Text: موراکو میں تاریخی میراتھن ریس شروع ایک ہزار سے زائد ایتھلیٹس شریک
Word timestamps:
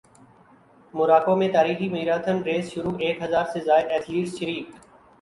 موراکو 0.93 1.35
میں 1.35 1.49
تاریخی 1.53 1.89
میراتھن 1.89 2.41
ریس 2.45 2.73
شروع 2.73 2.95
ایک 2.99 3.21
ہزار 3.23 3.45
سے 3.53 3.59
زائد 3.65 3.91
ایتھلیٹس 3.91 4.37
شریک 4.39 4.67